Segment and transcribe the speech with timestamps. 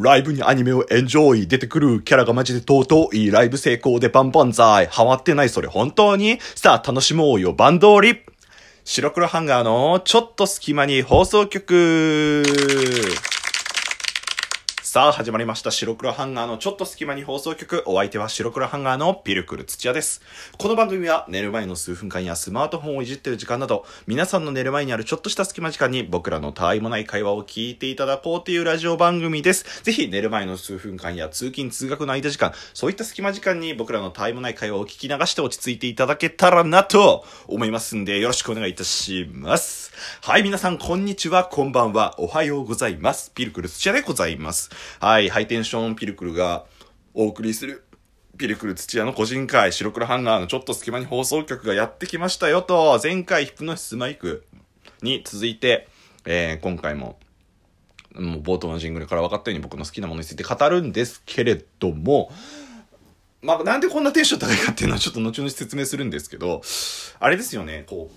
[0.00, 5.48] ライブにアニメをエンジョイ出てくるキャラがマジで尊いライブ成功でバンバンザイハマってない。
[5.48, 6.38] それ本当に？
[6.54, 7.52] さあ楽しもうよ。
[7.52, 8.20] バンドリ
[8.84, 12.44] 白黒ハンガーのちょっと隙間に放送局。
[14.90, 15.70] さあ始まりました。
[15.70, 17.82] 白黒ハンガーのちょっと隙間に放送局。
[17.84, 20.22] お相手は白黒ハンガーのピルクル土屋です。
[20.56, 29.82] この番組は寝る前の数分間やスマートフォンをいじってる時間など皆さんの寝る前にあるちょっとした隙間時間に僕らのたわいもない会話を聞いていただこうというラジオ番組です。
[29.82, 39.92] ぜひ寝る前の数分間や通勤通学の間時間そういった隙間時間に僕らのたわいもない会話を聞き流して落ち着いていただけたらなと思いますんでよろしくお願いいたします。
[40.22, 41.44] はい皆さんこんにちは。
[41.44, 42.14] こんばんは。
[42.18, 43.32] おはようございます。
[43.32, 44.70] ピルクル土屋でございます。
[45.00, 46.64] はい、ハイテンションピルクルが
[47.14, 47.84] お送りする
[48.38, 54.46] ピルクル土屋の個人会白黒ハンガーのちょっと隙間に放送局がやってきましたよと、前回ヒプノシスマイク
[55.02, 55.88] に続いて、
[56.24, 57.18] えー、今回も、
[58.14, 62.30] もう冒頭のジングルから分かったように僕の好きなものについて語るんですけれども、
[63.42, 66.62] まあ、なんでこんなテンション高いかっていうのはちょっと後々説明するんですけど、
[67.18, 68.10] あれですよね、こ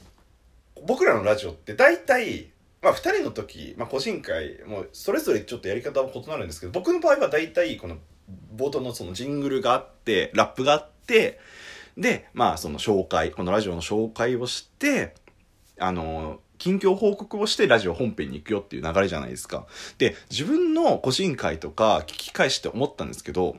[0.78, 2.51] う、僕らのラジオって大体、
[2.82, 7.98] まあ、2人の時、まあ、個人会もうそれぞれちょっとやり方は異なるんですけど僕の場合は大体この
[8.56, 11.40] 冒頭のそのジングルがあってラップがあって
[11.98, 15.14] でまあその紹介このラジオの紹介をして
[15.80, 19.66] あの近況報告をしてラジオ本編に行くよっていう流れじゃないですか。
[19.98, 23.58] で自分の個人会とか聞き返して思ったんですけど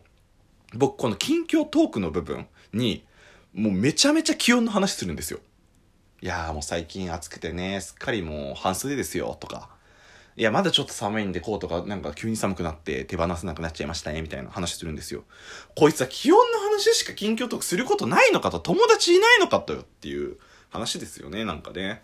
[0.74, 3.04] 僕この近況トークの部分に
[3.54, 5.40] もうめちゃめちゃ気温の話するんですよ。
[6.22, 9.68] いやーもう最近暑くてね、すっかりもう半袖ですよ、とか。
[10.36, 15.24] いや、まだちょっと寒いんでコートがなんか急に寒くなって手放せなくなっちゃいましたね、みたいな話するんですよ。
[15.74, 20.36] こいつは気温の話しか近況トークすることないのかと、友達いないのかとよっていう
[20.70, 22.02] 話ですよね、なんかね。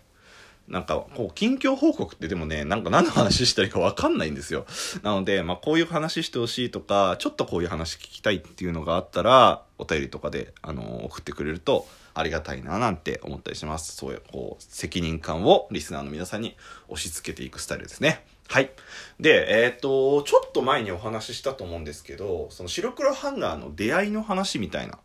[0.67, 4.65] なんか、こう、近況報告ってでもね、なんか何の話したらいいかわかんないんですよ。
[5.01, 13.95] なので、まあ、こういう話してほしいとか、ちょっとこういう話聞きたいっていうのがあったら、お便りとかで、あの送ってくれると、ありがたいななんて思ったりします。
[13.95, 16.55] そういう、こう、責任感をリスナーの皆さんに
[16.87, 18.25] 押し付けていくスタイルですね。
[18.47, 18.71] はい。
[19.19, 24.97] で、えっ、ー、と、ちょっと前にお話ししたと思うんですけど、その白黒ハンガーの出会いの話みたいな、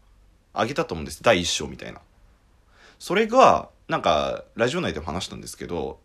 [0.55, 1.23] あげたと思うんです。
[1.23, 2.01] 第一章みたいな。
[2.99, 6.01] それが、なんか、ラジオ内でも話したんですけど、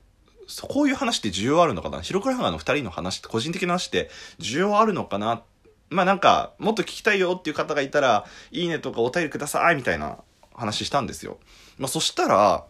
[0.64, 2.04] こういう話って需要あるのかな？
[2.04, 4.10] 白黒ハンガーの二人の話って、個人的な話って
[4.40, 5.44] 需要あるのかな？
[5.90, 10.18] まあなんか、もっと聞きたいよっていう方がいたら、いいねとかお便りくださいみたいな
[10.60, 11.40] 話したんですよ。
[11.78, 12.66] まあそしたら、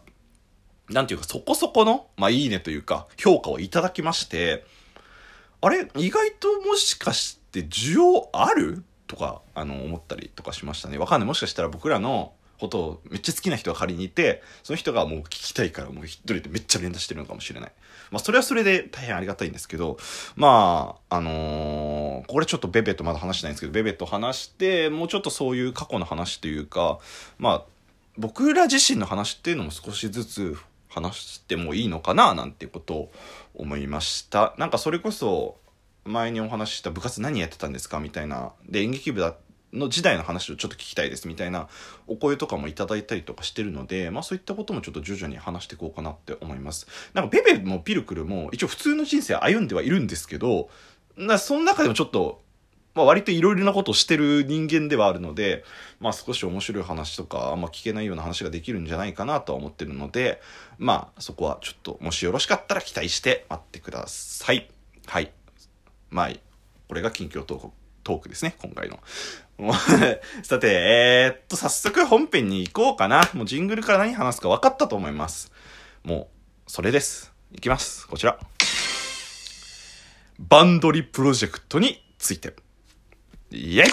[0.88, 4.64] なんていうかそこそこの、まあいいねというか、評価をいただきまして、
[5.60, 8.82] あれ意外ともしかして需要ある？
[9.06, 10.96] とか、あの、思ったりとかしましたね。
[10.96, 11.26] わかんない。
[11.26, 17.72] もしかしたら僕らのことをめっちゃ好きな人が仮にいて、その人がもう聞きたいからもう一人でめっちゃ連打してるのかもしれない。
[18.12, 19.98] まあそれはそれで大変ありがたいんですけど、
[20.36, 27.00] まあ、あのー、これちょっとベベとまだ話してないんですけど、ベベと話して、もうちょっとそういう過去の話というか、
[27.38, 27.64] まあ、
[28.20, 30.56] 僕ら自身の話っていうのも少しずつ
[30.88, 33.12] 話してもいいのかななんていうことを
[33.54, 34.54] 思いました。
[34.58, 35.56] なんかそれこそ
[36.04, 38.52] 前にお話しした部活何やってたんですかみたいな。
[38.68, 39.34] で、演劇部だ
[39.72, 41.68] の時代の話をちょっと聞きたいですみたいな
[42.08, 46.86] お声とかもいただいたりとかしてるので、まあそういったこともちょっと徐々に話していこうかなって思います。
[47.14, 50.68] なんかベベもピルクルも一応普通の人生歩んではいるんですけど、
[51.16, 52.42] なその中でもちょっと、
[53.00, 55.64] まあ割といろいろなことをしてる人間ではあるので、
[55.98, 60.40] まあ少し面白い話とか、あんま聞けないような話ができるんじゃないかなとは思ってるので、
[60.78, 64.68] まあそこはちょっともしよろしかったら期待して待ってください。
[65.06, 65.32] はい。
[66.10, 66.30] まあ、
[66.88, 67.70] これが近況トーク
[68.02, 68.98] トークですね、今回の。
[70.42, 73.30] さて、えー、っと、早速本編に行こうかな。
[73.34, 75.52] もうジングルから何話すか分かったと思います。
[76.02, 76.30] も
[76.66, 77.32] う、それです。
[77.52, 78.08] いきます。
[78.08, 78.38] こちら。
[80.38, 82.54] バンドリプロジェクトについて。
[83.52, 83.90] イェイ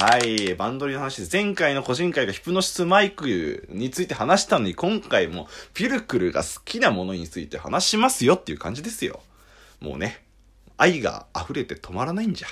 [0.00, 0.54] はい。
[0.56, 1.32] バンドリーの話です。
[1.32, 9.20] 前回の個人会がヒプノシスマイクについて話したのに、今回もピルクルが好きなものについて話しますよっていう感じですよ。
[9.80, 10.24] もうね、
[10.76, 12.48] 愛が溢れて止まらないんじゃ。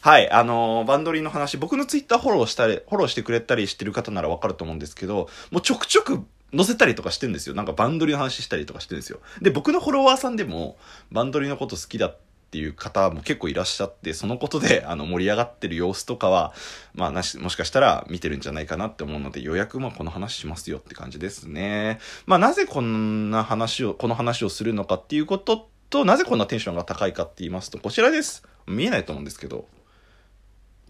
[0.00, 6.24] はい、あのー、バンドリーの話、僕のツイッターフォローしたり、フォローしてくれたりしてる方ならわかると思うんですけど、もうちょくちょく
[6.56, 7.54] 載せたりとかしてんですよ。
[7.54, 9.20] なんかバンドリーの話したりとかしてんですよ。
[9.42, 10.78] で、僕のフォロワーさんでも、
[11.12, 12.18] バンドリーのこと好きだっ
[12.54, 16.54] ていう方も結構いらっしゃって、そのことで、 あの、盛り上がってる様子とかは、
[16.94, 21.98] まあ、なし、もしかしたら見てるんじゃないかなって思うので、予約もこの話しますよって感じですね。
[22.26, 28.46] まあ、なぜこんな話を、この話をするのかっていうことと、なぜこんなテンションが高いかって言いますと、こちらです。
[28.68, 29.66] 見えないと思うんですけど、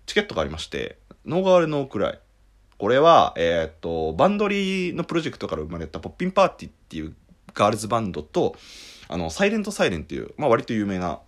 [0.05, 2.21] チケットがありまして、NO GIRL NO CRY。
[2.77, 7.15] これは、えっ、と、バンドリーのプロジェクトから生まれたポッピンパーティーっていう
[7.55, 8.55] ガールズバンドと、
[9.09, 11.21] あの、サイレントサイレンっていう、まあ割と有名な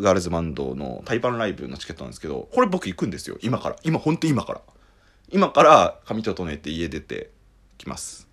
[0.00, 3.38] ガールズバンドの対バンライブのチケットなんですけど、これ僕行くんですよ。
[3.42, 3.76] 今から。
[3.82, 4.60] 今、ほんと今から。
[5.30, 7.30] 今から髪整えて家出て
[7.78, 8.28] きます。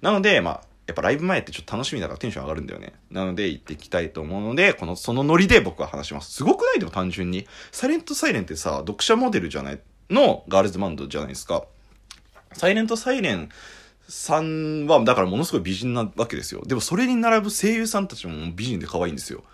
[0.00, 2.92] なので、まあ、やっぱライブ前ってちょっと楽しみだからテンション上がるんだよね。
[3.10, 6.32] なので行っていきたいと思うので、この、そのノリで僕は話します。
[6.32, 6.80] すごくない？
[6.80, 7.46] でも単純に。
[7.70, 9.80] サイレントサイレンってさ、読者モデルじゃない、
[10.10, 11.64] のガールズバンドじゃないですか。
[12.52, 13.48] サイレントサイレン
[14.08, 16.62] さんは、だからものすごい美人なわけですよ。
[16.66, 19.44] でもそれに並ぶ声優さんたちも美人で可愛いんですよ。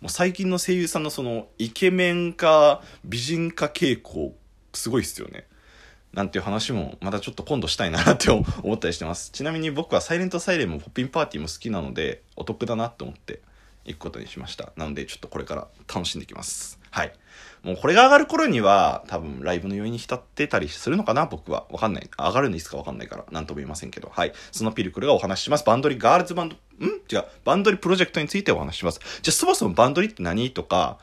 [0.00, 4.34] もう最近の声優さんのそのイケメンか、美人化傾向、
[4.72, 5.46] すごいっすよね。
[6.12, 8.44] なんていう話もまたちょっと今度したいなって 思
[8.74, 9.30] ったりしてます。
[9.32, 13.40] ちなみに僕はサイレントサイレンもポッピンパーティーも好きなのでお得だなって思って
[13.84, 14.72] 行くことにしました。
[14.76, 16.78] なのでちょっとこれから楽しんできます。
[16.90, 17.12] はい。
[17.66, 21.66] もうこれが上がる頃には多分ライブの余韻に浸ってたりするのかな僕は。
[21.70, 22.08] わかんない。
[22.16, 24.08] 上がるのいつかわかんないから何とも言いませんけど。
[24.08, 24.32] はい。
[24.52, 25.64] そのピルクルがお話しします。
[25.64, 26.88] バンドリガールズバンド、ん？
[26.88, 27.24] 違う。
[27.44, 29.00] バンドリプロジェクトについてお話しします。
[29.20, 30.98] じゃあそもそもバンドリって何とか、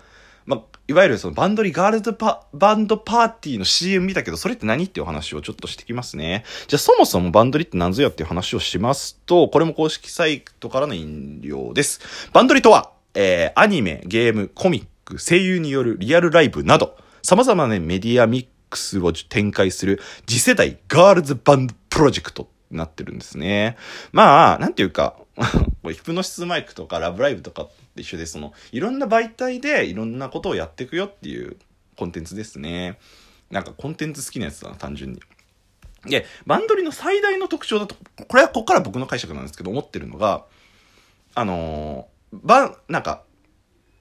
[0.45, 6.45] まあ、いわゆるそのバンドリガールズパバンドパーティーの CM 見たけど、それって何っていう話をちょっとしてきますね。
[6.68, 12.00] じゃあそもそもバンドリって何ぞやっていう話をしますと、これも公式サイトからの引用です。
[12.31, 23.77] バンドリとは、えー、アニメ、ゲーム、コミック、声優によるリアルライブなど、様々なメディアミックスを展開する次世代ガールズバンドプロジェクトになってるんですね。
[24.11, 25.15] まあ、なんていうか、
[25.91, 31.57] ヒプノシスマイクとかラブライブとかって一緒で、その、いろんな媒体でいろんなことをやっていくよっていう
[31.95, 33.00] コンテンツですね。
[33.51, 35.21] なんかコンテンツ好きなやつだな、単純に。
[36.05, 37.95] で、バンドリの最大の特徴だと、
[38.27, 40.45] これはここから僕の解釈なんですけど、思ってるのが、
[41.35, 43.23] あのー、バン、なんか、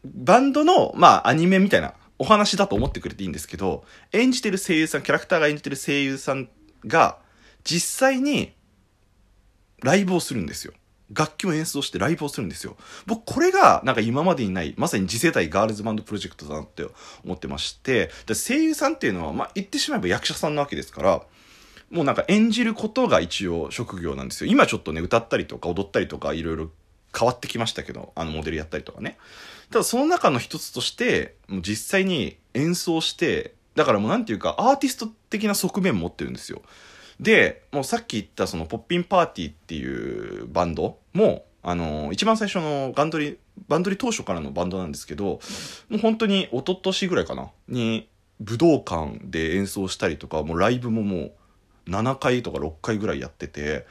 [0.04, 6.48] バンドの、まあ、アニメみたいなお話だと思ってくれていいんですけど、演じてる声優さん、キャラクターが演じてる声優さん
[6.86, 7.18] が、
[7.64, 8.52] 実際に、
[9.82, 10.72] ライブをするんですよ。
[11.12, 12.76] 楽器を演奏してライブをするんですよ。
[13.06, 16.86] 僕、これが、なんか今までにない、まさに次世代ガールズバンドプロジェクトだなって
[17.24, 21.22] 思ってまして、で声優さんっていうのは、まあ、言ってしまえば役者さんなわけですから、
[21.90, 24.50] もうなんか演じることが一応職業なんですよ。
[24.50, 26.70] 今ちょっとね、歌ったりとか踊ったりとかいろいろ
[27.16, 29.18] 変わってきましたけど、あのモデルやったりとかね。
[29.72, 36.62] ただその中の一つとして、もう実際に演奏して、だからもうなんていうか、アーティスト的な側面持ってるんですよ。
[37.18, 43.38] で、もうさっき言ったそのポッピンパーティーっていうバンドも、あの一番最初のガンドリ、
[43.68, 45.40] バンドリ当初からのバンドなんですけど、
[45.88, 48.08] もう本当に一昨年ぐらいかな、に
[48.40, 51.32] 武道館で演奏したりとか、もうライブももう
[51.88, 53.86] 7回とか6回ぐらいやってて、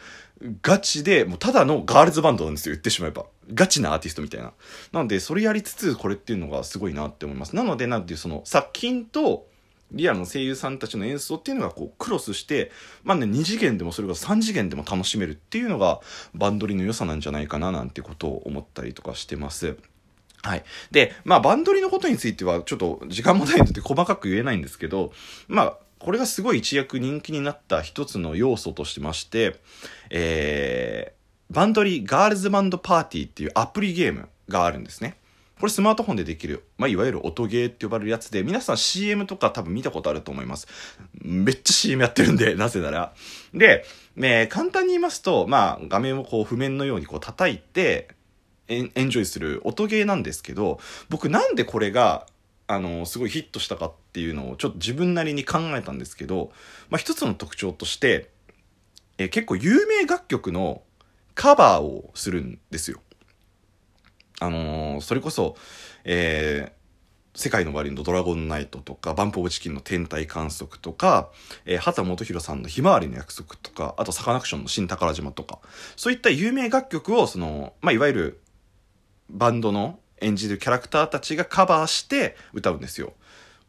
[0.62, 3.26] ガチで、もうただのガールズバンドなんですよ、言ってしまえば。
[3.54, 4.54] ガチなアーティストみたいな。
[4.92, 7.56] なので、それやりつつ、これっていうのがすごいなって思います。
[7.56, 9.48] なので、なんていう、その、作品と、
[9.92, 12.72] リアルの声優さんたちの演奏っていうのがこうクロスして、
[13.04, 16.00] まあね、2次元でもそれが3次元でも楽しめるっていうのが
[16.34, 19.78] バンドリの良さなんじゃないかななんてことを思ったりとかしてます。
[20.44, 20.64] はい。
[20.92, 25.12] で、まあバンドリのことについてはちょっと時間もないので細かく言えないんですけど、
[25.48, 29.60] まあこれがすごい一躍人気になった一つの要素としてまして、
[30.10, 31.21] えー、
[31.52, 35.18] バンドリーガールズバンドパーティーっていうアプリゲームがあるんですね。
[35.60, 40.68] これスマートフォンでできる、まあ、いわゆる音ゲーって呼ばれるやつで、皆さん CM とか多分見たことあると思います。
[41.22, 43.14] めっちゃ CM やってるんで、 なぜなら。
[43.54, 48.08] で、ね、簡単に言いますと、まあ、画面をこう譜面のようにこう叩いて、
[48.70, 52.28] エンジョイする音ゲーなんですけど、僕なんでこれが、
[52.68, 56.54] あの、すごいヒットしたかっていうのをちょっと自分なりに考えたんですけど、
[56.90, 58.30] まあ、一つの特徴として、
[59.18, 60.82] え結構有名楽曲の
[61.36, 63.02] カバーをするんですよ。
[64.40, 65.56] あのーそれこそ、
[66.04, 66.82] えー
[67.34, 71.30] 世界の終わりのドラゴンナイトとか、バンプオブチキンの天体観測とか、
[71.66, 75.60] えー畑基博さんのひまわりの約束とか、あとサカナクションの新宝島とか、
[75.96, 78.42] そういった有名楽曲を、その、まあ、いわゆる
[79.30, 83.14] バンドの演じるキャラクターたちがカバーして歌うんですよ。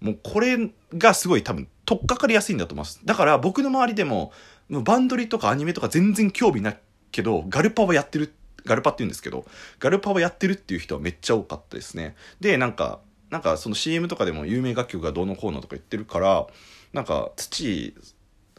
[0.00, 0.58] もうこれ
[0.94, 3.00] がすごい多分、取っかかりやすいんだと思います。
[3.04, 4.32] だから僕の周りでも、
[4.68, 6.80] バンドリとかアニメとか全然興味ない
[7.12, 9.44] けど、ガルパはやってる、ガルパって言うんですけど、
[9.78, 12.16] ガルパはやってるっていう人はめっちゃ多かったですね。
[12.40, 13.00] で、なんか、
[13.30, 16.46] なんかその CM とかでも有名楽曲がどうのこうのとか言ってるから、
[16.92, 17.94] なんか土、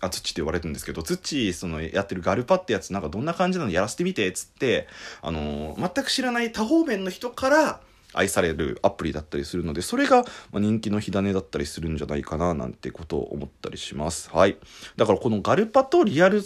[0.02, 4.88] あ、土って言われるんですけど、土、そのやってるガルパってやつなんかどんな感じなのやらせてみて、っつって、
[5.22, 7.82] あのー全く知らない多方面の人から
[8.14, 14.30] 愛されるアプリだったりするので、それが人気の火種だったりするんじゃないかななんてことを思ったりします。
[14.32, 14.58] はい。
[14.98, 16.42] だからこのガルパとリアル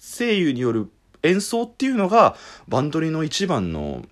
[0.00, 0.90] 声優による
[1.24, 2.36] 演奏っていうのが
[2.68, 4.02] バンドリの一番の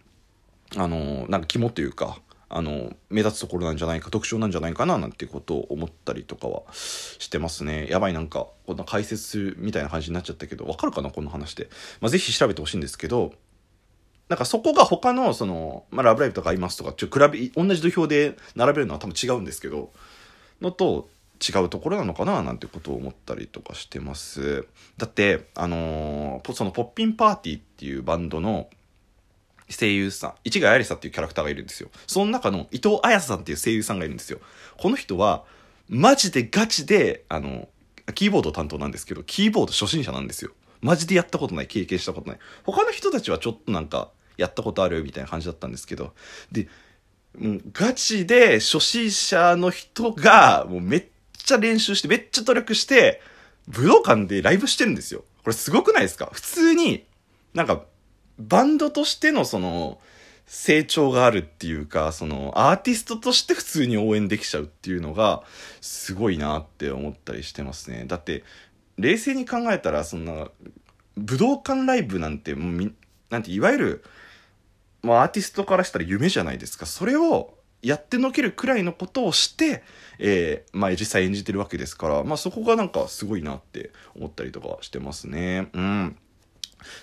[0.77, 7.87] あのなんか肝というかあの目立つところなんじゃないか特徴なんじゃないかななんていうことを思ったりとかはしてますね。
[7.89, 11.69] やばいなんかこんな解説みたいな感じになっちゃったけどわかるかなこの話で、
[12.01, 13.33] まあ、ぜひ調べてほしいんですけど
[14.29, 19.93] なんかそこが他の、その、まあ、ラブライブとかアイマスとか、ちょ、比べ、同じ土俵で並べるのは多分違うんですけど、
[20.63, 21.11] のと
[21.43, 24.67] 違うところなのかななんてことを思ったりとかしてます。
[24.97, 28.69] だって、あのー、そのポッピンパーティーっていうバンドの
[29.73, 31.89] 声優さん、市ヶ彩さんっていうキャラクターがいるんですよ。
[32.07, 34.39] その中の伊藤彩さんっていう声優さんがいるんですよ。
[34.79, 35.45] この人は、
[35.89, 37.69] マジでガチで、あの、
[38.15, 40.53] キーボード担当なんですけど、キーボード初心者なんですよ。
[40.81, 42.39] マジでやったことない、経験したことない。
[42.65, 46.13] 他の人たちはちょっとなんか、やったことあるみたいな感じだったんですけど、
[46.51, 46.69] で、
[47.39, 51.05] もう、ガチで初心者の人が、もうめっ
[51.53, 53.21] ちゃ練習して、めっちゃ努力して、
[53.69, 55.25] 武道館でライブしてるんですよ。
[55.45, 56.31] これすごくないですか？
[56.33, 57.07] 普通に、
[57.55, 57.85] なんか、
[58.39, 60.01] バンドとしてのその、
[60.47, 65.45] 成長があるっていうか、その、アーティストとして普通に応援できちゃうっていうのが、
[65.81, 68.05] すごいなって思ったりしてますね。
[68.07, 68.43] だって、
[68.99, 70.49] 冷静に考えたら、そんな、
[71.17, 72.93] 武道館ライブなんて、もうみ、
[73.31, 74.05] なんて、いわゆる、
[75.03, 76.87] まあ、アーティストからしたら夢じゃないですか。
[76.87, 79.83] それをやってのけるくらいのことをして、
[80.19, 85.69] えー、まあ、実際演じてるわけですから、まあ、そこがなんかすごいなって思ったりとかしてますね。
[85.73, 86.17] うん。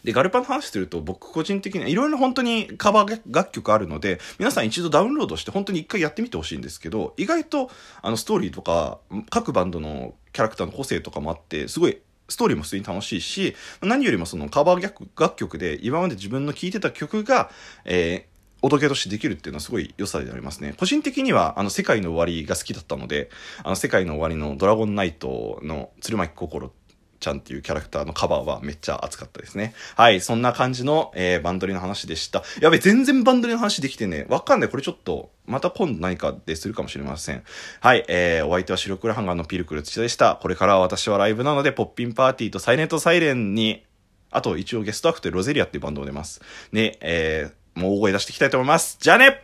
[0.03, 7.69] で、ガルパの話すると僕個人的にいろいろ本当にカバー楽曲あるので、皆さん一度ダウンロードして本当に一回やってみてほしいんですけど、意外と
[8.01, 17.49] あのストーリーとか各バンドのキャラクターの個性とかもあって、すごいストーリーも普通に楽しいし、何よりもそのカバー楽曲で今まで自分の聴いてた曲が、
[17.85, 20.73] えー、お届けとしてできるっていうのはすごい良さでありますね。
[20.77, 23.29] 個人的には、あの、世界の終わりが好きだったので、
[23.63, 26.71] あの、世界の終わりのドラゴンナイトの鶴巻心
[27.19, 29.73] ちゃんっていうキャラクターのカバーはめっちゃ熱かったですね。
[29.95, 32.43] はい、そんな感じの、えー、バンドリの話でした。
[32.61, 34.69] やべ、全然バンドリの話できてね、わかんない。
[34.69, 37.43] これちょっと、また今度何かでするかもしれません。
[37.81, 40.39] はい、えー、お相手は白黒ハンガーのピルクル土田でした。
[40.41, 43.83] これからは私はライブなので、ポッピンパーティーとサイレントサイレンに、
[44.31, 46.41] あと一応ゲストアクトでロゼリアっていうバンドを出ます。
[46.71, 48.97] ね、えー、もう大声出していきたいと思います。
[48.99, 49.43] じゃあね